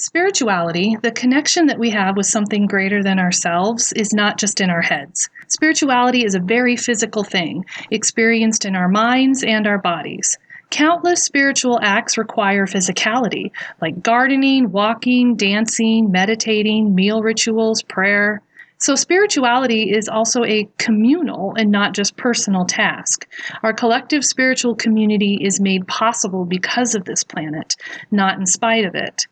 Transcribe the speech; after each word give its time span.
Spirituality, 0.00 0.96
the 1.02 1.10
connection 1.10 1.66
that 1.66 1.80
we 1.80 1.90
have 1.90 2.16
with 2.16 2.26
something 2.26 2.68
greater 2.68 3.02
than 3.02 3.18
ourselves, 3.18 3.92
is 3.94 4.14
not 4.14 4.38
just 4.38 4.60
in 4.60 4.70
our 4.70 4.80
heads. 4.80 5.28
Spirituality 5.48 6.24
is 6.24 6.36
a 6.36 6.40
very 6.40 6.76
physical 6.76 7.24
thing, 7.24 7.66
experienced 7.90 8.64
in 8.64 8.76
our 8.76 8.86
minds 8.86 9.42
and 9.42 9.66
our 9.66 9.78
bodies. 9.78 10.38
Countless 10.70 11.24
spiritual 11.24 11.80
acts 11.82 12.16
require 12.16 12.64
physicality, 12.64 13.50
like 13.82 14.00
gardening, 14.00 14.70
walking, 14.70 15.34
dancing, 15.34 16.12
meditating, 16.12 16.94
meal 16.94 17.20
rituals, 17.20 17.82
prayer. 17.82 18.40
So, 18.76 18.94
spirituality 18.94 19.90
is 19.90 20.08
also 20.08 20.44
a 20.44 20.68
communal 20.78 21.54
and 21.56 21.72
not 21.72 21.92
just 21.92 22.16
personal 22.16 22.66
task. 22.66 23.26
Our 23.64 23.72
collective 23.72 24.24
spiritual 24.24 24.76
community 24.76 25.40
is 25.42 25.58
made 25.58 25.88
possible 25.88 26.44
because 26.44 26.94
of 26.94 27.04
this 27.04 27.24
planet, 27.24 27.74
not 28.12 28.38
in 28.38 28.46
spite 28.46 28.84
of 28.84 28.94
it. 28.94 29.26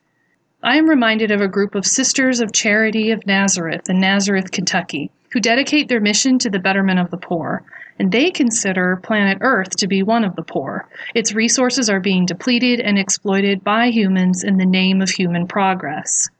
I 0.63 0.79
am 0.79 0.89
reminded 0.89 1.31
of 1.31 1.43
a 1.43 1.49
group 1.49 1.75
of 1.75 1.85
Sisters 1.85 2.41
of 2.41 2.51
Charity 2.51 3.11
of 3.11 3.27
Nazareth 3.27 3.91
in 3.91 4.01
Nazareth, 4.01 4.51
Kentucky, 4.51 5.11
who 5.31 5.39
dedicate 5.39 5.89
their 5.89 6.01
mission 6.01 6.39
to 6.39 6.49
the 6.49 6.59
betterment 6.59 6.99
of 6.99 7.11
the 7.11 7.19
poor. 7.19 7.63
And 7.99 8.11
they 8.11 8.31
consider 8.31 8.97
planet 9.03 9.39
Earth 9.43 9.77
to 9.77 9.87
be 9.87 10.03
one 10.03 10.25
of 10.25 10.35
the 10.35 10.43
poor. 10.43 10.89
Its 11.15 11.35
resources 11.35 11.91
are 11.91 12.01
being 12.01 12.25
depleted 12.25 12.81
and 12.81 12.99
exploited 12.99 13.65
by 13.65 13.91
humans 13.91 14.45
in 14.45 14.57
the 14.57 14.65
name 14.65 15.03
of 15.03 15.11
human 15.11 15.47
progress. 15.47 16.31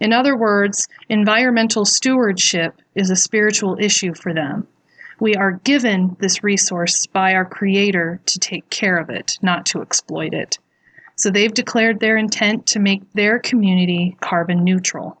In 0.00 0.14
other 0.14 0.38
words, 0.38 0.88
environmental 1.10 1.84
stewardship 1.84 2.80
is 2.94 3.10
a 3.10 3.16
spiritual 3.16 3.76
issue 3.78 4.14
for 4.14 4.32
them. 4.32 4.66
We 5.20 5.34
are 5.34 5.60
given 5.64 6.16
this 6.18 6.42
resource 6.42 7.06
by 7.06 7.34
our 7.34 7.44
Creator 7.44 8.22
to 8.24 8.38
take 8.38 8.70
care 8.70 8.96
of 8.96 9.10
it, 9.10 9.38
not 9.42 9.66
to 9.66 9.82
exploit 9.82 10.32
it. 10.32 10.58
So 11.20 11.28
they've 11.28 11.52
declared 11.52 12.00
their 12.00 12.16
intent 12.16 12.66
to 12.68 12.78
make 12.78 13.02
their 13.12 13.38
community 13.38 14.16
carbon 14.22 14.64
neutral. 14.64 15.19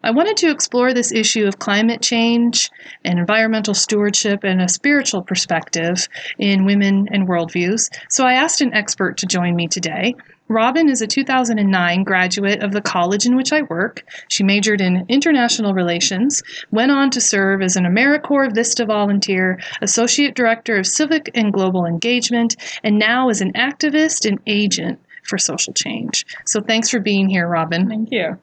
I 0.00 0.12
wanted 0.12 0.36
to 0.38 0.50
explore 0.50 0.94
this 0.94 1.10
issue 1.10 1.46
of 1.46 1.58
climate 1.58 2.00
change 2.00 2.70
and 3.04 3.18
environmental 3.18 3.74
stewardship 3.74 4.44
in 4.44 4.60
a 4.60 4.68
spiritual 4.68 5.22
perspective 5.22 6.06
in 6.38 6.64
women 6.64 7.08
and 7.10 7.26
worldviews, 7.26 7.90
so 8.08 8.24
I 8.24 8.34
asked 8.34 8.60
an 8.60 8.74
expert 8.74 9.16
to 9.18 9.26
join 9.26 9.56
me 9.56 9.66
today. 9.66 10.14
Robyn 10.48 10.88
is 10.88 11.02
a 11.02 11.06
2009 11.06 12.04
graduate 12.04 12.62
of 12.62 12.72
the 12.72 12.80
college 12.80 13.26
in 13.26 13.36
which 13.36 13.52
I 13.52 13.62
work. 13.62 14.04
She 14.28 14.44
majored 14.44 14.80
in 14.80 15.04
international 15.08 15.74
relations, 15.74 16.42
went 16.70 16.92
on 16.92 17.10
to 17.10 17.20
serve 17.20 17.60
as 17.60 17.74
an 17.74 17.84
AmeriCorps 17.84 18.54
Vista 18.54 18.86
volunteer, 18.86 19.58
associate 19.82 20.34
director 20.34 20.76
of 20.76 20.86
civic 20.86 21.28
and 21.34 21.52
global 21.52 21.84
engagement, 21.84 22.56
and 22.84 22.98
now 22.98 23.30
is 23.30 23.40
an 23.40 23.52
activist 23.54 24.26
and 24.26 24.38
agent 24.46 25.00
for 25.24 25.38
social 25.38 25.72
change. 25.74 26.24
So 26.46 26.60
thanks 26.60 26.88
for 26.88 27.00
being 27.00 27.28
here, 27.28 27.48
Robyn. 27.48 27.88
Thank 27.88 28.12
you. 28.12 28.38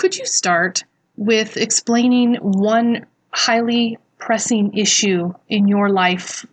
Could 0.00 0.16
you 0.16 0.24
start 0.24 0.84
with 1.18 1.58
explaining 1.58 2.36
one 2.36 3.04
highly 3.32 3.98
pressing 4.16 4.72
issue 4.72 5.34
in 5.50 5.68
your 5.68 5.90
life 5.90 6.46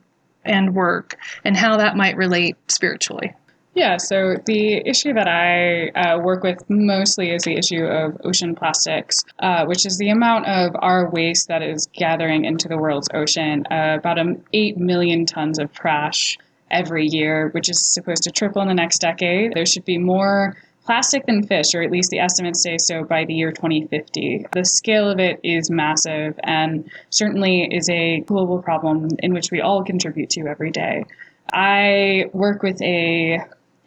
and 0.43 0.75
work 0.75 1.15
and 1.45 1.55
how 1.55 1.77
that 1.77 1.95
might 1.95 2.17
relate 2.17 2.57
spiritually? 2.67 3.33
Yeah, 3.73 3.95
so 3.95 4.35
the 4.45 4.85
issue 4.85 5.13
that 5.13 5.29
I 5.29 5.97
uh, 5.97 6.19
work 6.19 6.43
with 6.43 6.61
mostly 6.69 7.31
is 7.31 7.43
the 7.43 7.53
issue 7.53 7.85
of 7.85 8.19
ocean 8.25 8.53
plastics, 8.53 9.23
uh, 9.39 9.63
which 9.63 9.85
is 9.85 9.97
the 9.97 10.09
amount 10.09 10.45
of 10.47 10.75
our 10.79 11.09
waste 11.09 11.47
that 11.47 11.61
is 11.61 11.87
gathering 11.93 12.43
into 12.43 12.67
the 12.67 12.77
world's 12.77 13.07
ocean. 13.13 13.65
Uh, 13.71 13.95
about 13.97 14.19
um, 14.19 14.43
8 14.51 14.75
million 14.77 15.25
tons 15.25 15.57
of 15.57 15.71
trash 15.71 16.37
every 16.69 17.07
year, 17.07 17.47
which 17.53 17.69
is 17.69 17.93
supposed 17.93 18.23
to 18.23 18.29
triple 18.29 18.61
in 18.61 18.67
the 18.67 18.73
next 18.73 18.99
decade. 18.99 19.53
There 19.53 19.65
should 19.65 19.85
be 19.85 19.97
more 19.97 20.57
plastic 20.87 21.25
than 21.25 21.45
fish, 21.45 21.75
or 21.75 21.83
at 21.83 21.91
least 21.91 22.09
the 22.09 22.19
estimates 22.19 22.63
say 22.63 22.77
so 22.77 23.03
by 23.03 23.25
the 23.25 23.33
year 23.33 23.51
2050. 23.51 24.47
The 24.53 24.63
scale 24.63 25.09
of 25.09 25.19
it 25.19 25.39
is 25.43 25.69
massive 25.69 26.39
and 26.43 26.89
certainly 27.09 27.67
is 27.69 27.89
a 27.89 28.21
global 28.21 28.61
problem 28.61 29.09
in 29.19 29.33
which 29.33 29.51
we 29.51 29.59
all 29.59 29.83
contribute 29.83 30.29
to 30.31 30.47
every 30.47 30.71
day. 30.71 31.03
I 31.51 32.29
work 32.33 32.63
with 32.63 32.81
a 32.81 33.39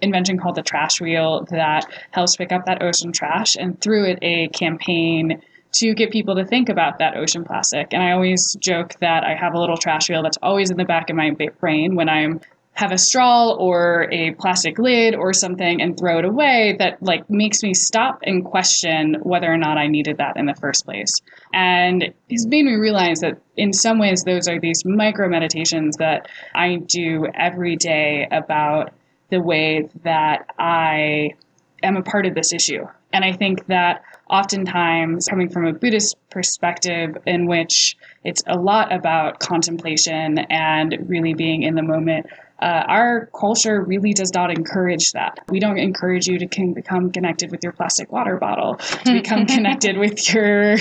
invention 0.02 0.38
called 0.38 0.56
the 0.56 0.62
trash 0.62 1.00
wheel 1.00 1.46
that 1.50 1.86
helps 2.10 2.36
pick 2.36 2.52
up 2.52 2.66
that 2.66 2.82
ocean 2.82 3.12
trash 3.12 3.56
and 3.56 3.80
through 3.80 4.04
it 4.04 4.18
a 4.20 4.48
campaign 4.48 5.42
to 5.72 5.94
get 5.94 6.10
people 6.10 6.34
to 6.34 6.44
think 6.44 6.68
about 6.68 6.98
that 6.98 7.16
ocean 7.16 7.44
plastic. 7.44 7.92
And 7.92 8.02
I 8.02 8.12
always 8.12 8.56
joke 8.60 8.94
that 9.00 9.24
I 9.24 9.34
have 9.34 9.54
a 9.54 9.58
little 9.58 9.76
trash 9.76 10.10
wheel 10.10 10.22
that's 10.22 10.38
always 10.42 10.70
in 10.70 10.76
the 10.76 10.84
back 10.84 11.08
of 11.08 11.16
my 11.16 11.30
brain 11.60 11.94
when 11.94 12.08
I'm 12.08 12.40
have 12.80 12.92
a 12.92 12.98
straw 12.98 13.50
or 13.50 14.08
a 14.10 14.30
plastic 14.36 14.78
lid 14.78 15.14
or 15.14 15.34
something 15.34 15.82
and 15.82 15.98
throw 15.98 16.18
it 16.18 16.24
away 16.24 16.76
that 16.78 16.96
like 17.02 17.28
makes 17.28 17.62
me 17.62 17.74
stop 17.74 18.20
and 18.22 18.42
question 18.42 19.16
whether 19.22 19.52
or 19.52 19.58
not 19.58 19.76
I 19.76 19.86
needed 19.86 20.16
that 20.16 20.38
in 20.38 20.46
the 20.46 20.54
first 20.54 20.86
place. 20.86 21.20
And 21.52 22.14
it's 22.30 22.46
made 22.46 22.64
me 22.64 22.76
realize 22.76 23.20
that 23.20 23.38
in 23.58 23.74
some 23.74 23.98
ways 23.98 24.24
those 24.24 24.48
are 24.48 24.58
these 24.58 24.82
micro 24.86 25.28
meditations 25.28 25.98
that 25.98 26.26
I 26.54 26.76
do 26.76 27.26
every 27.34 27.76
day 27.76 28.26
about 28.30 28.94
the 29.28 29.42
way 29.42 29.86
that 30.02 30.46
I 30.58 31.34
am 31.82 31.98
a 31.98 32.02
part 32.02 32.24
of 32.24 32.34
this 32.34 32.54
issue. 32.54 32.86
And 33.12 33.26
I 33.26 33.32
think 33.32 33.66
that 33.66 34.02
oftentimes, 34.30 35.26
coming 35.26 35.50
from 35.50 35.66
a 35.66 35.72
Buddhist 35.72 36.16
perspective, 36.30 37.18
in 37.26 37.46
which 37.46 37.96
it's 38.24 38.42
a 38.46 38.56
lot 38.56 38.92
about 38.92 39.40
contemplation 39.40 40.38
and 40.38 40.96
really 41.08 41.34
being 41.34 41.62
in 41.64 41.74
the 41.74 41.82
moment, 41.82 42.26
uh, 42.60 42.84
our 42.86 43.26
culture 43.38 43.82
really 43.82 44.12
does 44.12 44.32
not 44.34 44.50
encourage 44.50 45.12
that. 45.12 45.38
We 45.48 45.60
don't 45.60 45.78
encourage 45.78 46.26
you 46.26 46.38
to 46.38 46.46
can 46.46 46.72
become 46.72 47.10
connected 47.10 47.50
with 47.50 47.62
your 47.62 47.72
plastic 47.72 48.12
water 48.12 48.36
bottle, 48.36 48.76
to 48.76 49.12
become 49.12 49.46
connected 49.46 49.96
with 49.96 50.32
your 50.32 50.76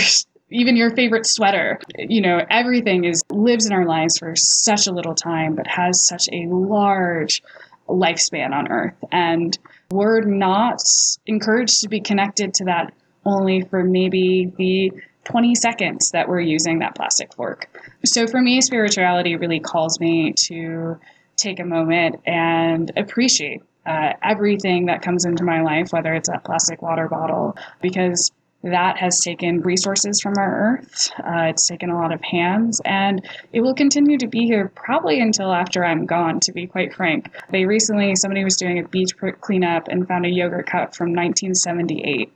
even 0.51 0.75
your 0.75 0.95
favorite 0.95 1.25
sweater. 1.25 1.79
You 1.97 2.21
know, 2.21 2.41
everything 2.49 3.05
is 3.05 3.23
lives 3.29 3.65
in 3.65 3.71
our 3.73 3.85
lives 3.85 4.17
for 4.17 4.33
such 4.35 4.87
a 4.87 4.91
little 4.91 5.15
time, 5.15 5.55
but 5.55 5.67
has 5.67 6.05
such 6.05 6.27
a 6.31 6.47
large 6.47 7.43
lifespan 7.87 8.51
on 8.51 8.67
Earth. 8.67 8.95
And 9.11 9.57
we're 9.91 10.21
not 10.21 10.81
encouraged 11.25 11.81
to 11.81 11.89
be 11.89 12.01
connected 12.01 12.53
to 12.55 12.65
that 12.65 12.93
only 13.25 13.61
for 13.61 13.83
maybe 13.83 14.51
the 14.57 14.91
20 15.25 15.53
seconds 15.55 16.11
that 16.11 16.27
we're 16.27 16.39
using 16.39 16.79
that 16.79 16.95
plastic 16.95 17.33
fork. 17.33 17.69
So 18.05 18.25
for 18.27 18.41
me, 18.41 18.61
spirituality 18.61 19.35
really 19.35 19.59
calls 19.59 19.99
me 19.99 20.33
to 20.47 20.99
take 21.41 21.59
a 21.59 21.65
moment 21.65 22.21
and 22.25 22.91
appreciate 22.97 23.61
uh, 23.85 24.13
everything 24.21 24.85
that 24.85 25.01
comes 25.01 25.25
into 25.25 25.43
my 25.43 25.61
life, 25.61 25.91
whether 25.91 26.13
it's 26.13 26.29
a 26.29 26.39
plastic 26.43 26.81
water 26.81 27.07
bottle, 27.07 27.55
because 27.81 28.31
that 28.63 28.97
has 28.97 29.21
taken 29.21 29.61
resources 29.61 30.19
from 30.19 30.33
our 30.37 30.73
earth. 30.73 31.09
Uh, 31.17 31.43
it's 31.43 31.67
taken 31.67 31.89
a 31.89 31.95
lot 31.95 32.13
of 32.13 32.21
hands, 32.21 32.81
and 32.83 33.25
it 33.53 33.61
will 33.61 33.73
continue 33.73 34.17
to 34.17 34.27
be 34.27 34.45
here 34.45 34.69
probably 34.75 35.21
until 35.21 35.53
after 35.53 35.83
I'm 35.85 36.05
gone, 36.05 36.39
to 36.41 36.51
be 36.51 36.67
quite 36.67 36.93
frank. 36.93 37.31
They 37.51 37.65
recently, 37.65 38.15
somebody 38.15 38.43
was 38.43 38.57
doing 38.57 38.79
a 38.79 38.87
beach 38.87 39.11
cleanup 39.39 39.87
and 39.87 40.07
found 40.07 40.25
a 40.25 40.29
yogurt 40.29 40.67
cup 40.67 40.95
from 40.95 41.13
1978. 41.13 42.31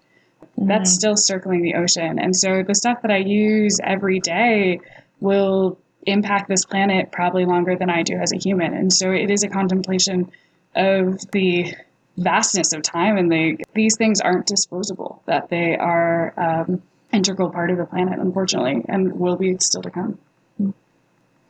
Mm. 0.60 0.68
That's 0.68 0.94
still 0.94 1.18
circling 1.18 1.62
the 1.62 1.76
ocean. 1.76 2.20
And 2.20 2.36
so 2.36 2.64
the 2.64 2.76
stuff 2.76 3.02
that 3.02 3.12
I 3.12 3.18
use 3.18 3.80
every 3.84 4.20
day 4.20 4.80
will 5.20 5.78
impact 6.06 6.50
this 6.50 6.66
planet 6.66 7.12
probably 7.12 7.46
longer 7.46 7.76
than 7.76 7.90
I 7.90 8.04
do 8.04 8.16
as 8.16 8.32
a 8.32 8.38
human. 8.38 8.74
And 8.74 8.92
so 8.92 9.12
it 9.12 9.30
is 9.30 9.44
a 9.44 9.50
contemplation 9.50 10.32
of 10.76 11.20
the 11.32 11.74
vastness 12.18 12.74
of 12.74 12.82
time 12.84 13.18
and 13.18 13.32
they 13.32 13.58
these 13.74 13.98
things 13.98 14.22
aren't 14.22 14.46
disposable 14.46 15.24
that 15.26 15.50
they 15.50 15.76
are 15.76 16.34
um, 16.38 16.82
integral 17.12 17.50
part 17.50 17.72
of 17.72 17.78
the 17.78 17.86
planet 17.86 18.20
unfortunately 18.20 18.84
and 18.88 19.20
will 19.20 19.36
be 19.36 19.58
still 19.60 19.82
to 19.82 19.90
come 19.90 20.20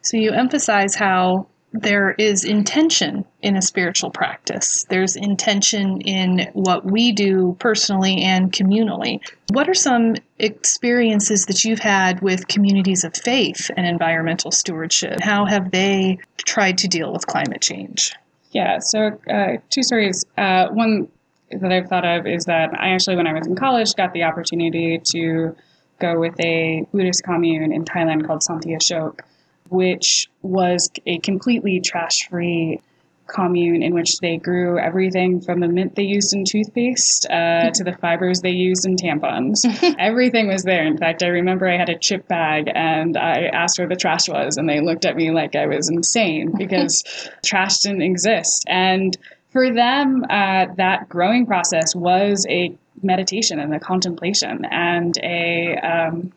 so 0.01 0.17
you 0.17 0.31
emphasize 0.31 0.95
how 0.95 1.47
there 1.73 2.11
is 2.11 2.45
intention 2.45 3.25
in 3.41 3.57
a 3.57 3.61
spiritual 3.61 4.11
practice. 4.11 4.85
There's 4.89 5.15
intention 5.15 6.01
in 6.01 6.49
what 6.53 6.85
we 6.85 7.11
do 7.11 7.57
personally 7.59 8.21
and 8.21 8.53
communally. 8.53 9.19
What 9.51 9.67
are 9.67 9.73
some 9.73 10.15
experiences 10.37 11.47
that 11.47 11.63
you've 11.63 11.79
had 11.79 12.21
with 12.21 12.47
communities 12.47 13.03
of 13.03 13.15
faith 13.15 13.71
and 13.75 13.87
environmental 13.87 14.51
stewardship? 14.51 15.19
How 15.21 15.45
have 15.45 15.71
they 15.71 16.19
tried 16.37 16.77
to 16.79 16.87
deal 16.87 17.11
with 17.11 17.25
climate 17.25 17.61
change? 17.61 18.13
Yeah, 18.51 18.77
so 18.77 19.19
uh, 19.27 19.57
two 19.71 19.81
stories. 19.81 20.23
Uh, 20.37 20.67
one 20.69 21.07
that 21.49 21.71
I've 21.71 21.87
thought 21.87 22.05
of 22.05 22.27
is 22.27 22.45
that 22.45 22.79
I 22.79 22.89
actually, 22.89 23.15
when 23.15 23.25
I 23.25 23.33
was 23.33 23.47
in 23.47 23.55
college, 23.55 23.95
got 23.95 24.13
the 24.13 24.23
opportunity 24.23 25.01
to 25.11 25.55
go 25.99 26.19
with 26.19 26.39
a 26.39 26.85
Buddhist 26.93 27.23
commune 27.23 27.71
in 27.73 27.83
Thailand 27.83 28.27
called 28.27 28.43
Santi 28.43 28.69
Asoke, 28.69 29.21
which 29.69 30.29
was 30.41 30.89
a 31.05 31.19
completely 31.19 31.79
trash 31.79 32.27
free 32.29 32.79
commune 33.27 33.81
in 33.81 33.93
which 33.93 34.17
they 34.19 34.37
grew 34.37 34.77
everything 34.77 35.41
from 35.41 35.59
the 35.59 35.67
mint 35.67 35.95
they 35.95 36.03
used 36.03 36.33
in 36.33 36.43
toothpaste 36.45 37.25
uh, 37.29 37.71
to 37.71 37.83
the 37.83 37.93
fibers 37.93 38.41
they 38.41 38.51
used 38.51 38.85
in 38.85 38.95
tampons. 38.95 39.65
everything 39.99 40.47
was 40.47 40.63
there. 40.63 40.85
In 40.85 40.97
fact, 40.97 41.23
I 41.23 41.27
remember 41.27 41.67
I 41.67 41.77
had 41.77 41.89
a 41.89 41.97
chip 41.97 42.27
bag 42.27 42.69
and 42.73 43.17
I 43.17 43.45
asked 43.45 43.79
where 43.79 43.87
the 43.87 43.95
trash 43.95 44.27
was, 44.27 44.57
and 44.57 44.67
they 44.67 44.81
looked 44.81 45.05
at 45.05 45.15
me 45.15 45.31
like 45.31 45.55
I 45.55 45.65
was 45.67 45.89
insane 45.89 46.51
because 46.57 47.03
trash 47.43 47.79
didn't 47.79 48.01
exist. 48.01 48.65
And 48.67 49.17
for 49.49 49.71
them, 49.71 50.25
uh, 50.29 50.67
that 50.77 51.09
growing 51.09 51.45
process 51.45 51.95
was 51.95 52.45
a 52.49 52.75
meditation 53.01 53.59
and 53.59 53.73
a 53.73 53.79
contemplation 53.79 54.65
and 54.65 55.17
a 55.21 55.77
um, 55.77 56.33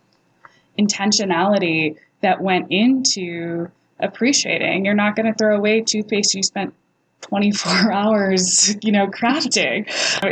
intentionality 0.79 1.97
that 2.23 2.41
went 2.41 2.67
into 2.71 3.69
appreciating. 4.01 4.85
You're 4.85 4.95
not 4.95 5.17
going 5.17 5.27
to 5.27 5.35
throw 5.35 5.57
away 5.57 5.83
toothpaste 5.83 6.35
you 6.35 6.43
spent 6.43 6.75
24 7.23 7.73
hours, 7.93 8.77
you 8.83 8.93
know, 8.93 9.07
crafting. 9.07 9.87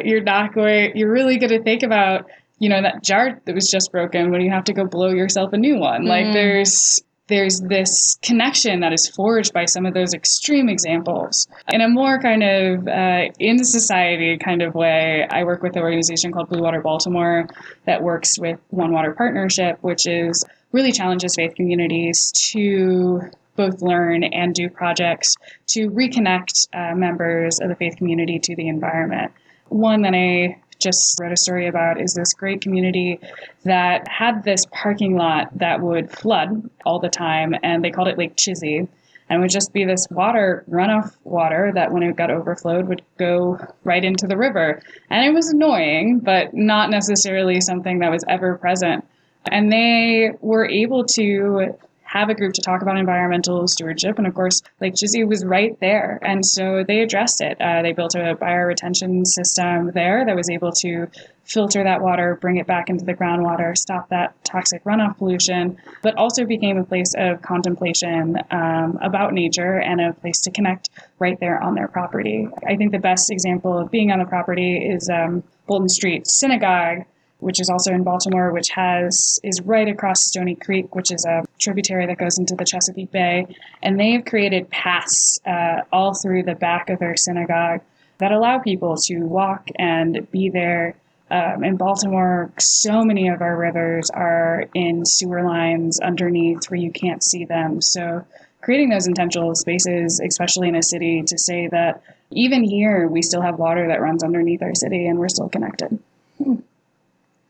You're 0.04 0.22
not 0.22 0.54
going, 0.54 0.96
you're 0.96 1.12
really 1.12 1.38
going 1.38 1.50
to 1.50 1.62
think 1.62 1.82
about, 1.82 2.26
you 2.58 2.68
know, 2.68 2.82
that 2.82 3.02
jar 3.02 3.40
that 3.44 3.54
was 3.54 3.68
just 3.68 3.90
broken 3.92 4.30
when 4.30 4.40
you 4.40 4.50
have 4.50 4.64
to 4.64 4.72
go 4.72 4.84
blow 4.84 5.10
yourself 5.10 5.52
a 5.52 5.56
new 5.56 5.78
one. 5.78 6.04
Mm. 6.04 6.08
Like 6.08 6.32
there's, 6.32 7.00
there's 7.26 7.60
this 7.60 8.18
connection 8.22 8.80
that 8.80 8.92
is 8.92 9.08
forged 9.08 9.52
by 9.54 9.64
some 9.64 9.86
of 9.86 9.94
those 9.94 10.12
extreme 10.12 10.68
examples. 10.68 11.46
In 11.72 11.80
a 11.80 11.88
more 11.88 12.20
kind 12.20 12.42
of 12.42 12.86
uh, 12.86 13.32
in 13.38 13.64
society 13.64 14.36
kind 14.36 14.62
of 14.62 14.74
way, 14.74 15.26
I 15.30 15.44
work 15.44 15.62
with 15.62 15.76
an 15.76 15.82
organization 15.82 16.32
called 16.32 16.50
Blue 16.50 16.62
Water 16.62 16.82
Baltimore 16.82 17.46
that 17.86 18.02
works 18.02 18.38
with 18.38 18.60
One 18.68 18.92
Water 18.92 19.14
Partnership, 19.16 19.78
which 19.80 20.06
is 20.06 20.44
really 20.72 20.92
challenges 20.92 21.34
faith 21.34 21.54
communities 21.54 22.30
to 22.52 23.20
both 23.56 23.80
learn 23.80 24.24
and 24.24 24.54
do 24.54 24.68
projects 24.68 25.34
to 25.68 25.88
reconnect 25.90 26.68
uh, 26.74 26.94
members 26.94 27.60
of 27.60 27.68
the 27.68 27.76
faith 27.76 27.96
community 27.96 28.38
to 28.40 28.56
the 28.56 28.68
environment. 28.68 29.32
One 29.68 30.02
that 30.02 30.14
I 30.14 30.60
just 30.78 31.18
wrote 31.20 31.32
a 31.32 31.36
story 31.36 31.66
about 31.66 32.00
is 32.00 32.14
this 32.14 32.32
great 32.32 32.60
community 32.60 33.20
that 33.64 34.06
had 34.08 34.44
this 34.44 34.66
parking 34.70 35.16
lot 35.16 35.56
that 35.58 35.80
would 35.80 36.10
flood 36.10 36.70
all 36.84 36.98
the 36.98 37.08
time, 37.08 37.54
and 37.62 37.84
they 37.84 37.90
called 37.90 38.08
it 38.08 38.18
Lake 38.18 38.36
Chizzy. 38.36 38.88
And 39.30 39.40
would 39.40 39.50
just 39.50 39.72
be 39.72 39.86
this 39.86 40.06
water, 40.10 40.64
runoff 40.68 41.16
water, 41.24 41.72
that 41.74 41.90
when 41.90 42.02
it 42.02 42.14
got 42.14 42.30
overflowed 42.30 42.88
would 42.88 43.00
go 43.16 43.58
right 43.82 44.04
into 44.04 44.26
the 44.26 44.36
river. 44.36 44.82
And 45.08 45.24
it 45.24 45.32
was 45.32 45.48
annoying, 45.48 46.18
but 46.18 46.52
not 46.52 46.90
necessarily 46.90 47.62
something 47.62 48.00
that 48.00 48.10
was 48.10 48.22
ever 48.28 48.58
present. 48.58 49.02
And 49.50 49.72
they 49.72 50.32
were 50.42 50.68
able 50.68 51.04
to 51.14 51.74
have 52.14 52.30
a 52.30 52.34
group 52.34 52.54
to 52.54 52.62
talk 52.62 52.80
about 52.80 52.96
environmental 52.96 53.66
stewardship. 53.66 54.18
And 54.18 54.26
of 54.26 54.34
course, 54.34 54.62
Lake 54.80 54.94
Chizzy 54.94 55.26
was 55.26 55.44
right 55.44 55.78
there. 55.80 56.20
And 56.22 56.46
so 56.46 56.84
they 56.86 57.00
addressed 57.00 57.40
it. 57.40 57.60
Uh, 57.60 57.82
they 57.82 57.92
built 57.92 58.14
a 58.14 58.36
bioretention 58.36 59.26
system 59.26 59.90
there 59.90 60.24
that 60.24 60.36
was 60.36 60.48
able 60.48 60.70
to 60.72 61.08
filter 61.44 61.82
that 61.82 62.00
water, 62.00 62.38
bring 62.40 62.56
it 62.56 62.66
back 62.68 62.88
into 62.88 63.04
the 63.04 63.12
groundwater, 63.12 63.76
stop 63.76 64.08
that 64.10 64.32
toxic 64.44 64.82
runoff 64.84 65.18
pollution, 65.18 65.76
but 66.02 66.16
also 66.16 66.44
became 66.44 66.78
a 66.78 66.84
place 66.84 67.12
of 67.18 67.42
contemplation 67.42 68.36
um, 68.52 68.96
about 69.02 69.34
nature 69.34 69.80
and 69.80 70.00
a 70.00 70.12
place 70.14 70.40
to 70.40 70.50
connect 70.52 70.90
right 71.18 71.38
there 71.40 71.60
on 71.62 71.74
their 71.74 71.88
property. 71.88 72.48
I 72.66 72.76
think 72.76 72.92
the 72.92 72.98
best 72.98 73.30
example 73.30 73.76
of 73.76 73.90
being 73.90 74.12
on 74.12 74.20
the 74.20 74.24
property 74.24 74.76
is 74.78 75.10
um, 75.10 75.42
Bolton 75.66 75.88
Street 75.88 76.26
Synagogue 76.26 77.04
which 77.38 77.60
is 77.60 77.68
also 77.68 77.92
in 77.92 78.02
Baltimore, 78.02 78.52
which 78.52 78.70
has 78.70 79.38
is 79.42 79.60
right 79.62 79.88
across 79.88 80.24
Stony 80.24 80.54
Creek, 80.54 80.94
which 80.94 81.12
is 81.12 81.24
a 81.24 81.44
tributary 81.58 82.06
that 82.06 82.18
goes 82.18 82.38
into 82.38 82.54
the 82.54 82.64
Chesapeake 82.64 83.10
Bay, 83.10 83.46
and 83.82 83.98
they've 83.98 84.24
created 84.24 84.70
paths 84.70 85.38
uh, 85.46 85.82
all 85.92 86.14
through 86.14 86.44
the 86.44 86.54
back 86.54 86.88
of 86.90 86.98
their 86.98 87.16
synagogue 87.16 87.80
that 88.18 88.32
allow 88.32 88.58
people 88.58 88.96
to 88.96 89.18
walk 89.20 89.68
and 89.76 90.30
be 90.30 90.48
there. 90.50 90.96
Um, 91.30 91.64
in 91.64 91.76
Baltimore, 91.76 92.52
so 92.58 93.02
many 93.02 93.28
of 93.28 93.40
our 93.40 93.56
rivers 93.56 94.10
are 94.10 94.66
in 94.74 95.04
sewer 95.04 95.42
lines 95.42 95.98
underneath 95.98 96.70
where 96.70 96.78
you 96.78 96.92
can't 96.92 97.24
see 97.24 97.44
them. 97.44 97.80
So 97.80 98.24
creating 98.60 98.90
those 98.90 99.06
intentional 99.06 99.54
spaces, 99.54 100.20
especially 100.20 100.68
in 100.68 100.76
a 100.76 100.82
city, 100.82 101.22
to 101.26 101.38
say 101.38 101.68
that 101.68 102.02
even 102.30 102.62
here 102.62 103.08
we 103.08 103.22
still 103.22 103.42
have 103.42 103.58
water 103.58 103.88
that 103.88 104.00
runs 104.00 104.22
underneath 104.22 104.62
our 104.62 104.74
city 104.74 105.06
and 105.06 105.18
we're 105.18 105.28
still 105.28 105.48
connected. 105.48 105.98
Hmm. 106.42 106.56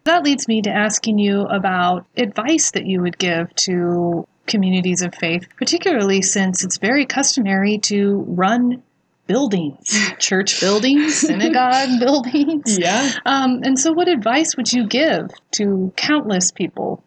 That 0.04 0.22
leads 0.22 0.46
me 0.46 0.60
to 0.62 0.70
asking 0.70 1.18
you 1.18 1.42
about 1.42 2.06
advice 2.16 2.72
that 2.72 2.84
you 2.84 3.00
would 3.00 3.16
give 3.16 3.54
to 3.54 4.28
communities 4.46 5.00
of 5.00 5.14
faith, 5.14 5.48
particularly 5.56 6.20
since 6.20 6.62
it's 6.62 6.76
very 6.76 7.06
customary 7.06 7.78
to 7.78 8.22
run 8.28 8.82
buildings, 9.26 9.98
church 10.18 10.60
buildings, 10.60 11.14
synagogue 11.14 11.88
buildings. 12.00 12.78
Yeah. 12.78 13.12
Um, 13.24 13.60
and 13.64 13.78
so, 13.78 13.92
what 13.92 14.08
advice 14.08 14.58
would 14.58 14.70
you 14.70 14.86
give 14.86 15.30
to 15.52 15.90
countless 15.96 16.52
people? 16.52 17.02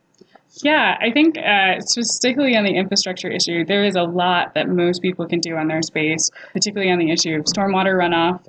Yeah, 0.63 0.97
I 0.99 1.11
think 1.11 1.37
uh, 1.37 1.79
specifically 1.81 2.55
on 2.57 2.63
the 2.63 2.75
infrastructure 2.75 3.29
issue, 3.29 3.63
there 3.63 3.83
is 3.83 3.95
a 3.95 4.01
lot 4.01 4.55
that 4.55 4.67
most 4.67 5.03
people 5.03 5.27
can 5.27 5.39
do 5.39 5.55
on 5.55 5.67
their 5.67 5.83
space, 5.83 6.31
particularly 6.51 6.91
on 6.91 6.97
the 6.97 7.11
issue 7.11 7.35
of 7.35 7.45
stormwater 7.45 7.93
runoff, 7.93 8.43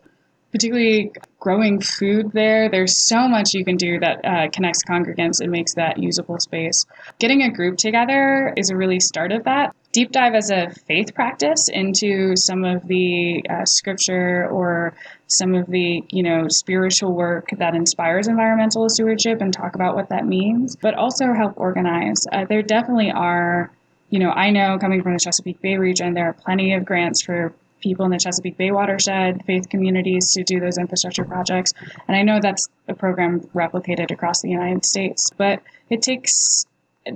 particularly 0.53 1.13
growing 1.39 1.81
food 1.81 2.33
there. 2.33 2.69
There's 2.69 3.07
so 3.07 3.29
much 3.29 3.55
you 3.55 3.65
can 3.65 3.77
do 3.77 3.99
that 4.01 4.25
uh, 4.25 4.51
connects 4.51 4.83
congregants 4.85 5.41
and 5.41 5.51
makes 5.51 5.75
that 5.75 5.99
usable 5.99 6.39
space. 6.41 6.85
Getting 7.19 7.43
a 7.43 7.51
group 7.51 7.77
together 7.77 8.53
is 8.57 8.71
a 8.71 8.77
really 8.77 9.01
start 9.01 9.33
of 9.33 9.45
that. 9.45 9.75
Deep 9.93 10.13
dive 10.13 10.35
as 10.35 10.51
a 10.51 10.71
faith 10.87 11.15
practice 11.15 11.69
into 11.69 12.37
some 12.37 12.65
of 12.65 12.87
the 12.87 13.43
uh, 13.49 13.65
scripture 13.65 14.49
or 14.51 14.95
some 15.29 15.55
of 15.55 15.67
the 15.67 16.03
you 16.11 16.23
know 16.23 16.47
spiritual 16.49 17.13
work 17.13 17.49
that 17.59 17.75
inspires 17.75 18.29
environmental 18.29 18.89
stewardship 18.89 19.41
and 19.41 19.53
talk 19.53 19.75
about 19.75 19.95
what 19.95 20.09
that 20.09 20.27
means, 20.27 20.77
but 20.77 20.95
also 20.95 21.33
help 21.33 21.55
organize. 21.57 22.27
Uh, 22.33 22.45
there 22.49 22.63
definitely 22.63 23.11
are 23.11 23.71
you 24.11 24.19
know, 24.19 24.31
I 24.31 24.51
know 24.51 24.79
coming 24.79 25.03
from 25.03 25.13
the 25.13 25.19
Chesapeake 25.19 25.61
Bay 25.61 25.77
region, 25.77 26.15
there 26.15 26.27
are 26.27 26.33
plenty 26.33 26.73
of 26.73 26.85
grants 26.85 27.23
for 27.23 27.53
people 27.81 28.05
in 28.05 28.11
the 28.11 28.19
Chesapeake 28.19 28.57
Bay 28.57 28.71
watershed, 28.71 29.43
faith 29.47 29.69
communities 29.69 30.33
to 30.33 30.45
do 30.45 30.61
those 30.61 30.79
infrastructure 30.79 31.25
projects. 31.25 31.73
And 32.07 32.17
I 32.17 32.23
know 32.23 32.41
that's 32.41 32.69
a 32.89 32.95
program 32.95 33.41
replicated 33.55 34.11
across 34.11 34.43
the 34.43 34.51
United 34.51 34.85
States, 34.85 35.31
but 35.37 35.63
it 35.91 36.03
takes 36.03 36.67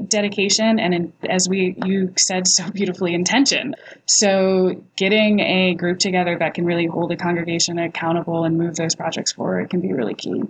dedication 0.08 0.78
and 0.78 1.12
as 1.28 1.48
we 1.48 1.76
you 1.84 2.12
said 2.16 2.48
so 2.48 2.68
beautifully 2.70 3.14
intention. 3.14 3.74
So 4.06 4.82
getting 4.96 5.40
a 5.40 5.74
group 5.74 5.98
together 5.98 6.36
that 6.38 6.54
can 6.54 6.64
really 6.64 6.86
hold 6.86 7.12
a 7.12 7.16
congregation 7.16 7.78
accountable 7.78 8.44
and 8.44 8.56
move 8.56 8.76
those 8.76 8.94
projects 8.94 9.32
forward 9.32 9.70
can 9.70 9.80
be 9.80 9.92
really 9.92 10.14
key. 10.14 10.42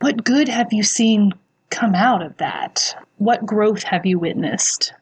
What 0.00 0.22
good 0.24 0.48
have 0.48 0.72
you 0.72 0.82
seen 0.82 1.32
come 1.70 1.94
out 1.94 2.22
of 2.22 2.36
that? 2.38 2.94
What 3.16 3.46
growth 3.46 3.84
have 3.84 4.04
you 4.04 4.18
witnessed 4.18 4.92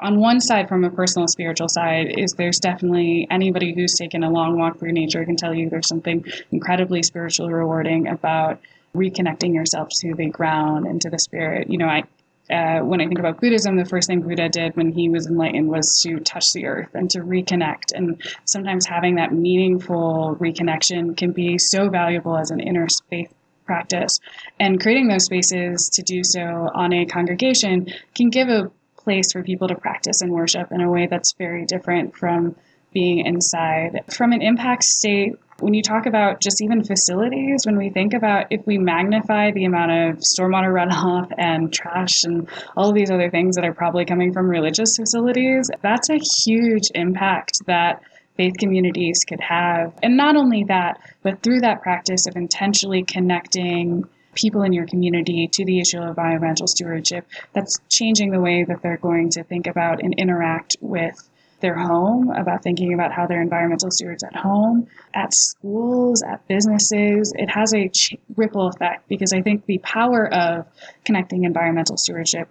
on 0.00 0.20
one 0.20 0.40
side, 0.40 0.68
from 0.68 0.84
a 0.84 0.90
personal 0.90 1.26
spiritual 1.26 1.68
side, 1.68 2.14
is 2.16 2.32
there's 2.34 2.60
definitely 2.60 3.26
anybody 3.30 3.74
who's 3.74 3.94
taken 3.94 4.22
a 4.22 4.30
long 4.30 4.58
walk 4.58 4.78
through 4.78 4.92
nature 4.92 5.24
can 5.24 5.36
tell 5.36 5.54
you 5.54 5.68
there's 5.68 5.88
something 5.88 6.24
incredibly 6.52 7.02
spiritually 7.02 7.52
rewarding 7.52 8.08
about 8.08 8.60
reconnecting 8.94 9.54
yourself 9.54 9.88
to 9.90 10.14
the 10.14 10.26
ground 10.26 10.86
and 10.86 11.00
to 11.00 11.10
the 11.10 11.18
spirit. 11.18 11.68
You 11.68 11.78
know, 11.78 11.86
I 11.86 12.04
uh, 12.50 12.80
when 12.80 13.00
I 13.00 13.06
think 13.06 13.18
about 13.18 13.40
Buddhism, 13.40 13.76
the 13.76 13.84
first 13.84 14.08
thing 14.08 14.22
Buddha 14.22 14.48
did 14.48 14.74
when 14.74 14.90
he 14.90 15.10
was 15.10 15.26
enlightened 15.26 15.68
was 15.68 16.00
to 16.02 16.18
touch 16.20 16.52
the 16.52 16.64
earth 16.64 16.88
and 16.94 17.10
to 17.10 17.20
reconnect. 17.20 17.92
And 17.94 18.22
sometimes 18.46 18.86
having 18.86 19.16
that 19.16 19.32
meaningful 19.32 20.34
reconnection 20.40 21.14
can 21.14 21.32
be 21.32 21.58
so 21.58 21.90
valuable 21.90 22.38
as 22.38 22.50
an 22.50 22.60
inner 22.60 22.86
faith 23.10 23.34
practice. 23.66 24.18
And 24.58 24.80
creating 24.80 25.08
those 25.08 25.26
spaces 25.26 25.90
to 25.90 26.02
do 26.02 26.24
so 26.24 26.40
on 26.74 26.94
a 26.94 27.04
congregation 27.04 27.88
can 28.14 28.30
give 28.30 28.48
a 28.48 28.70
place 29.08 29.32
for 29.32 29.42
people 29.42 29.68
to 29.68 29.74
practice 29.74 30.20
and 30.20 30.30
worship 30.30 30.70
in 30.70 30.82
a 30.82 30.90
way 30.90 31.06
that's 31.06 31.32
very 31.32 31.64
different 31.64 32.14
from 32.14 32.54
being 32.92 33.24
inside. 33.24 34.04
From 34.14 34.32
an 34.32 34.42
impact 34.42 34.84
state, 34.84 35.32
when 35.60 35.72
you 35.72 35.82
talk 35.82 36.04
about 36.04 36.42
just 36.42 36.62
even 36.62 36.84
facilities, 36.84 37.62
when 37.64 37.78
we 37.78 37.88
think 37.88 38.12
about 38.12 38.48
if 38.50 38.66
we 38.66 38.76
magnify 38.76 39.50
the 39.50 39.64
amount 39.64 39.92
of 39.92 40.18
stormwater 40.18 40.70
runoff 40.78 41.32
and 41.38 41.72
trash 41.72 42.24
and 42.24 42.50
all 42.76 42.90
of 42.90 42.94
these 42.94 43.10
other 43.10 43.30
things 43.30 43.56
that 43.56 43.64
are 43.64 43.72
probably 43.72 44.04
coming 44.04 44.34
from 44.34 44.46
religious 44.46 44.98
facilities, 44.98 45.70
that's 45.80 46.10
a 46.10 46.18
huge 46.18 46.90
impact 46.94 47.64
that 47.66 48.02
faith 48.36 48.58
communities 48.58 49.24
could 49.26 49.40
have. 49.40 49.94
And 50.02 50.18
not 50.18 50.36
only 50.36 50.64
that, 50.64 51.00
but 51.22 51.42
through 51.42 51.60
that 51.60 51.80
practice 51.80 52.26
of 52.26 52.36
intentionally 52.36 53.04
connecting 53.04 54.04
people 54.38 54.62
in 54.62 54.72
your 54.72 54.86
community 54.86 55.48
to 55.52 55.64
the 55.64 55.80
issue 55.80 55.98
of 55.98 56.08
environmental 56.08 56.66
stewardship 56.66 57.26
that's 57.52 57.78
changing 57.90 58.30
the 58.30 58.40
way 58.40 58.64
that 58.64 58.80
they're 58.82 58.96
going 58.96 59.30
to 59.30 59.42
think 59.42 59.66
about 59.66 60.00
and 60.02 60.14
interact 60.14 60.76
with 60.80 61.28
their 61.60 61.76
home, 61.76 62.30
about 62.30 62.62
thinking 62.62 62.94
about 62.94 63.10
how 63.10 63.26
they're 63.26 63.42
environmental 63.42 63.90
stewards 63.90 64.22
at 64.22 64.36
home, 64.36 64.86
at 65.12 65.34
schools, 65.34 66.22
at 66.22 66.46
businesses. 66.46 67.32
It 67.36 67.50
has 67.50 67.74
a 67.74 67.88
ch- 67.88 68.14
ripple 68.36 68.68
effect 68.68 69.08
because 69.08 69.32
I 69.32 69.42
think 69.42 69.66
the 69.66 69.78
power 69.78 70.32
of 70.32 70.66
connecting 71.04 71.42
environmental 71.42 71.96
stewardship 71.96 72.48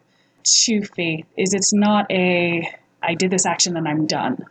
to 0.65 0.81
faith 0.83 1.25
is 1.37 1.53
it's 1.53 1.73
not 1.73 2.11
a 2.11 2.69
I 3.01 3.13
did 3.13 3.31
this 3.31 3.45
action 3.45 3.77
and 3.77 3.87
I'm 3.87 4.07
done 4.07 4.45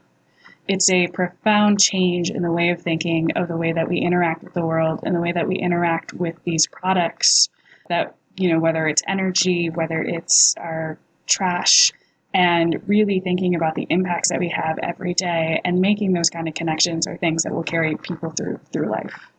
it's 0.68 0.90
a 0.90 1.06
profound 1.08 1.80
change 1.80 2.30
in 2.30 2.42
the 2.42 2.50
way 2.50 2.70
of 2.70 2.80
thinking 2.80 3.30
of 3.32 3.48
the 3.48 3.56
way 3.56 3.72
that 3.72 3.88
we 3.88 3.98
interact 3.98 4.42
with 4.42 4.54
the 4.54 4.64
world 4.64 5.00
and 5.04 5.14
the 5.14 5.20
way 5.20 5.32
that 5.32 5.46
we 5.46 5.56
interact 5.56 6.12
with 6.12 6.36
these 6.44 6.66
products 6.66 7.48
that 7.88 8.16
you 8.36 8.50
know 8.50 8.58
whether 8.58 8.86
it's 8.86 9.02
energy 9.06 9.70
whether 9.70 10.02
it's 10.02 10.54
our 10.58 10.98
trash 11.26 11.92
and 12.36 12.82
really 12.86 13.18
thinking 13.20 13.54
about 13.54 13.74
the 13.74 13.86
impacts 13.88 14.28
that 14.28 14.38
we 14.38 14.48
have 14.50 14.78
every 14.82 15.14
day 15.14 15.58
and 15.64 15.80
making 15.80 16.12
those 16.12 16.28
kind 16.28 16.46
of 16.46 16.52
connections 16.52 17.06
are 17.06 17.16
things 17.16 17.42
that 17.44 17.52
will 17.54 17.62
carry 17.62 17.96
people 17.96 18.30
through 18.30 18.60
through 18.72 18.90
life. 18.90 19.30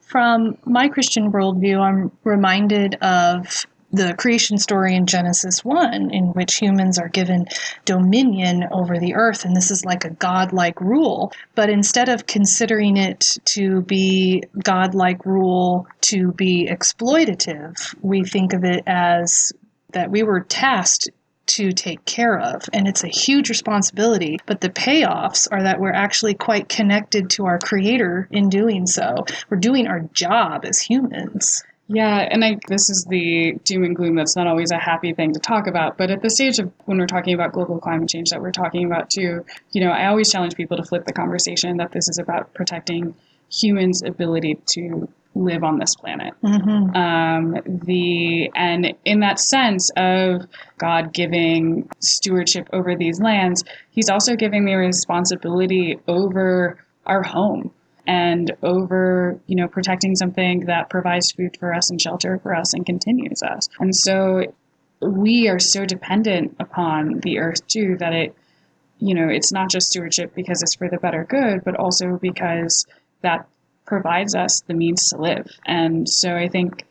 From 0.00 0.58
my 0.64 0.88
Christian 0.88 1.30
worldview, 1.30 1.78
I'm 1.78 2.10
reminded 2.24 2.96
of 2.96 3.66
the 3.92 4.14
creation 4.14 4.58
story 4.58 4.94
in 4.94 5.06
Genesis 5.06 5.64
1, 5.64 6.10
in 6.12 6.26
which 6.28 6.56
humans 6.56 6.98
are 6.98 7.08
given 7.08 7.46
dominion 7.84 8.64
over 8.70 8.98
the 8.98 9.14
earth, 9.14 9.44
and 9.44 9.56
this 9.56 9.70
is 9.70 9.84
like 9.84 10.04
a 10.04 10.10
godlike 10.10 10.80
rule. 10.80 11.32
But 11.54 11.70
instead 11.70 12.08
of 12.08 12.26
considering 12.26 12.96
it 12.96 13.38
to 13.46 13.82
be 13.82 14.42
godlike 14.62 15.24
rule 15.24 15.86
to 16.02 16.32
be 16.32 16.68
exploitative, 16.70 17.94
we 18.02 18.24
think 18.24 18.52
of 18.52 18.64
it 18.64 18.84
as 18.86 19.52
that 19.92 20.10
we 20.10 20.22
were 20.22 20.40
tasked 20.40 21.08
to 21.46 21.72
take 21.72 22.04
care 22.04 22.38
of. 22.38 22.62
And 22.74 22.86
it's 22.86 23.04
a 23.04 23.08
huge 23.08 23.48
responsibility. 23.48 24.38
But 24.44 24.60
the 24.60 24.68
payoffs 24.68 25.48
are 25.50 25.62
that 25.62 25.80
we're 25.80 25.92
actually 25.94 26.34
quite 26.34 26.68
connected 26.68 27.30
to 27.30 27.46
our 27.46 27.58
creator 27.58 28.28
in 28.30 28.50
doing 28.50 28.86
so. 28.86 29.24
We're 29.48 29.56
doing 29.56 29.86
our 29.86 30.00
job 30.12 30.66
as 30.66 30.78
humans. 30.78 31.62
Yeah, 31.88 32.28
and 32.30 32.44
I, 32.44 32.58
this 32.68 32.90
is 32.90 33.06
the 33.08 33.54
doom 33.64 33.82
and 33.82 33.96
gloom 33.96 34.14
that's 34.14 34.36
not 34.36 34.46
always 34.46 34.70
a 34.70 34.78
happy 34.78 35.14
thing 35.14 35.32
to 35.32 35.40
talk 35.40 35.66
about. 35.66 35.96
But 35.96 36.10
at 36.10 36.20
the 36.20 36.28
stage 36.28 36.58
of 36.58 36.70
when 36.84 36.98
we're 36.98 37.06
talking 37.06 37.34
about 37.34 37.52
global 37.52 37.78
climate 37.78 38.10
change 38.10 38.30
that 38.30 38.42
we're 38.42 38.52
talking 38.52 38.84
about 38.84 39.08
too, 39.08 39.44
you 39.72 39.80
know, 39.80 39.90
I 39.90 40.06
always 40.06 40.30
challenge 40.30 40.54
people 40.54 40.76
to 40.76 40.84
flip 40.84 41.06
the 41.06 41.14
conversation 41.14 41.78
that 41.78 41.92
this 41.92 42.08
is 42.08 42.18
about 42.18 42.52
protecting 42.52 43.14
humans' 43.50 44.02
ability 44.02 44.58
to 44.74 45.08
live 45.34 45.64
on 45.64 45.78
this 45.78 45.94
planet. 45.94 46.34
Mm-hmm. 46.42 46.94
Um, 46.94 47.56
the 47.64 48.50
and 48.54 48.94
in 49.06 49.20
that 49.20 49.38
sense 49.38 49.90
of 49.96 50.46
God 50.76 51.14
giving 51.14 51.88
stewardship 52.00 52.68
over 52.72 52.96
these 52.96 53.18
lands, 53.18 53.64
He's 53.90 54.10
also 54.10 54.36
giving 54.36 54.64
me 54.64 54.74
responsibility 54.74 55.98
over 56.06 56.78
our 57.06 57.22
home 57.22 57.72
and 58.08 58.50
over 58.62 59.38
you 59.46 59.54
know 59.54 59.68
protecting 59.68 60.16
something 60.16 60.60
that 60.60 60.88
provides 60.88 61.30
food 61.30 61.56
for 61.60 61.74
us 61.74 61.90
and 61.90 62.00
shelter 62.00 62.40
for 62.42 62.54
us 62.54 62.72
and 62.72 62.84
continues 62.84 63.42
us. 63.42 63.68
And 63.78 63.94
so 63.94 64.42
we 65.00 65.48
are 65.48 65.60
so 65.60 65.84
dependent 65.84 66.56
upon 66.58 67.20
the 67.20 67.38
earth 67.38 67.64
too 67.68 67.96
that 68.00 68.14
it 68.14 68.34
you 68.98 69.14
know 69.14 69.28
it's 69.28 69.52
not 69.52 69.70
just 69.70 69.88
stewardship 69.88 70.34
because 70.34 70.62
it's 70.62 70.74
for 70.74 70.88
the 70.88 70.96
better 70.96 71.24
good, 71.28 71.62
but 71.64 71.76
also 71.76 72.18
because 72.20 72.86
that 73.20 73.46
provides 73.84 74.34
us 74.34 74.62
the 74.66 74.74
means 74.74 75.10
to 75.10 75.18
live. 75.18 75.46
And 75.66 76.08
so 76.08 76.34
I 76.34 76.48
think 76.48 76.84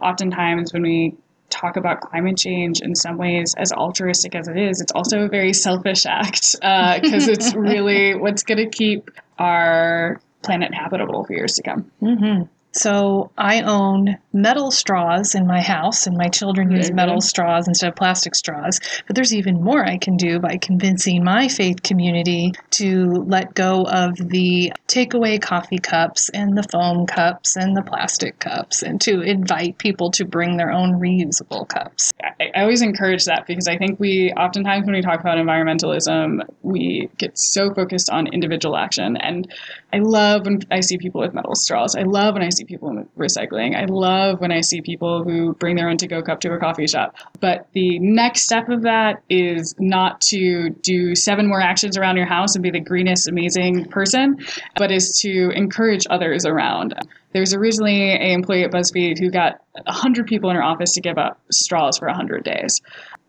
oftentimes 0.00 0.72
when 0.72 0.82
we 0.82 1.14
talk 1.50 1.76
about 1.76 2.00
climate 2.00 2.36
change 2.36 2.80
in 2.80 2.94
some 2.94 3.16
ways, 3.18 3.54
as 3.56 3.70
altruistic 3.72 4.34
as 4.34 4.48
it 4.48 4.56
is, 4.56 4.80
it's 4.80 4.92
also 4.92 5.20
a 5.20 5.28
very 5.28 5.52
selfish 5.66 6.06
act 6.06 6.52
because 6.52 7.28
uh, 7.28 7.32
it's 7.32 7.54
really 7.54 8.14
what's 8.14 8.42
going 8.44 8.58
to 8.58 8.70
keep 8.70 9.10
our 9.38 10.20
planet 10.44 10.74
habitable 10.74 11.24
for 11.24 11.32
years 11.32 11.54
to 11.54 11.62
come. 11.62 11.90
Mm-hmm. 12.02 12.42
So 12.74 13.30
I 13.38 13.62
own 13.62 14.18
metal 14.32 14.72
straws 14.72 15.36
in 15.36 15.46
my 15.46 15.60
house, 15.60 16.08
and 16.08 16.16
my 16.16 16.28
children 16.28 16.72
use 16.72 16.88
mm-hmm. 16.88 16.96
metal 16.96 17.20
straws 17.20 17.68
instead 17.68 17.88
of 17.88 17.94
plastic 17.94 18.34
straws. 18.34 18.80
But 19.06 19.14
there's 19.14 19.32
even 19.32 19.62
more 19.62 19.84
I 19.84 19.96
can 19.96 20.16
do 20.16 20.40
by 20.40 20.56
convincing 20.56 21.22
my 21.22 21.46
faith 21.46 21.84
community 21.84 22.52
to 22.72 23.24
let 23.28 23.54
go 23.54 23.82
of 23.84 24.16
the 24.16 24.72
takeaway 24.88 25.40
coffee 25.40 25.78
cups 25.78 26.30
and 26.30 26.58
the 26.58 26.64
foam 26.64 27.06
cups 27.06 27.56
and 27.56 27.76
the 27.76 27.82
plastic 27.82 28.40
cups, 28.40 28.82
and 28.82 29.00
to 29.02 29.20
invite 29.20 29.78
people 29.78 30.10
to 30.10 30.24
bring 30.24 30.56
their 30.56 30.72
own 30.72 30.94
reusable 31.00 31.68
cups. 31.68 32.12
I, 32.22 32.50
I 32.56 32.62
always 32.62 32.82
encourage 32.82 33.26
that 33.26 33.46
because 33.46 33.68
I 33.68 33.78
think 33.78 34.00
we 34.00 34.32
oftentimes, 34.36 34.84
when 34.84 34.94
we 34.94 35.02
talk 35.02 35.20
about 35.20 35.38
environmentalism, 35.38 36.40
we 36.62 37.08
get 37.18 37.38
so 37.38 37.72
focused 37.72 38.10
on 38.10 38.26
individual 38.26 38.76
action. 38.76 39.16
And 39.16 39.46
I 39.92 39.98
love 39.98 40.46
when 40.46 40.58
I 40.72 40.80
see 40.80 40.98
people 40.98 41.20
with 41.20 41.34
metal 41.34 41.54
straws. 41.54 41.94
I 41.94 42.02
love 42.02 42.34
when 42.34 42.42
I 42.42 42.48
see 42.48 42.63
see 42.64 42.74
people 42.74 42.90
in 42.90 43.08
recycling. 43.18 43.76
I 43.76 43.86
love 43.86 44.40
when 44.40 44.52
I 44.52 44.60
see 44.60 44.80
people 44.80 45.24
who 45.24 45.54
bring 45.54 45.76
their 45.76 45.88
own 45.88 45.96
to 45.98 46.06
go 46.06 46.22
cup 46.22 46.40
to 46.40 46.52
a 46.52 46.58
coffee 46.58 46.86
shop. 46.86 47.16
But 47.40 47.68
the 47.72 47.98
next 47.98 48.42
step 48.42 48.68
of 48.68 48.82
that 48.82 49.22
is 49.28 49.74
not 49.78 50.20
to 50.32 50.70
do 50.70 51.14
seven 51.14 51.46
more 51.46 51.60
actions 51.60 51.96
around 51.96 52.16
your 52.16 52.26
house 52.26 52.54
and 52.54 52.62
be 52.62 52.70
the 52.70 52.80
greenest, 52.80 53.28
amazing 53.28 53.86
person, 53.86 54.38
but 54.76 54.90
is 54.90 55.18
to 55.20 55.50
encourage 55.54 56.06
others 56.10 56.46
around. 56.46 56.94
There's 57.32 57.54
originally 57.54 58.12
an 58.12 58.22
employee 58.22 58.64
at 58.64 58.70
BuzzFeed 58.70 59.18
who 59.18 59.30
got 59.30 59.60
100 59.72 60.26
people 60.26 60.50
in 60.50 60.56
her 60.56 60.62
office 60.62 60.92
to 60.94 61.00
give 61.00 61.18
up 61.18 61.40
straws 61.50 61.98
for 61.98 62.06
100 62.06 62.44
days. 62.44 62.80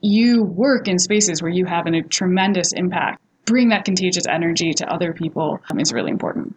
You 0.01 0.44
work 0.44 0.88
in 0.88 1.00
spaces 1.00 1.42
where 1.42 1.51
you 1.51 1.65
have 1.65 1.88
a 1.88 2.01
tremendous 2.04 2.72
impact. 2.74 3.22
Bring 3.46 3.70
that 3.70 3.86
contagious 3.86 4.25
energy 4.27 4.74
to 4.74 4.92
other 4.92 5.13
people 5.13 5.60
um, 5.70 5.80
is 5.80 5.94
really 5.94 6.12
important. 6.12 6.56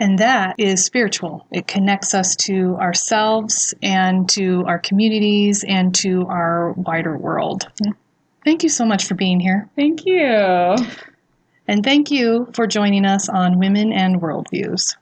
And 0.00 0.18
that 0.20 0.54
is 0.58 0.84
spiritual. 0.84 1.46
It 1.50 1.66
connects 1.66 2.14
us 2.14 2.36
to 2.36 2.76
ourselves 2.76 3.74
and 3.82 4.28
to 4.30 4.64
our 4.66 4.78
communities 4.78 5.64
and 5.66 5.94
to 5.96 6.26
our 6.28 6.72
wider 6.72 7.16
world. 7.16 7.68
Thank 8.44 8.62
you 8.62 8.68
so 8.68 8.84
much 8.84 9.06
for 9.06 9.14
being 9.14 9.40
here. 9.40 9.68
Thank 9.74 10.06
you. 10.06 10.76
And 11.66 11.82
thank 11.82 12.10
you 12.10 12.48
for 12.54 12.66
joining 12.66 13.04
us 13.04 13.28
on 13.28 13.58
Women 13.58 13.92
and 13.92 14.20
Worldviews. 14.20 14.96